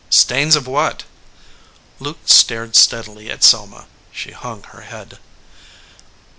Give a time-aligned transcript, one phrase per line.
[0.09, 1.03] "Stains of what?"
[1.99, 3.85] Luke stared steadily at Selma.
[4.11, 5.19] She hung her head.